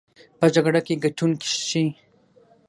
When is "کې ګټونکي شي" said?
0.87-1.85